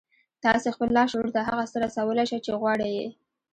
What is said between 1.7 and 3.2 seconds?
څه رسولای شئ چې غواړئ يې.